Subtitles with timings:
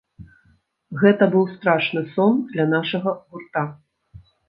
[1.03, 3.69] Гэта быў страшны сон для нашага гурта.